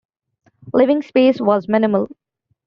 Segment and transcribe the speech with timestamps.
[0.73, 2.09] Living space was minimal.